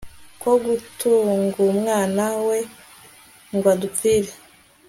[0.41, 2.57] ko gutangUmwana we
[3.53, 4.31] ngw adupfire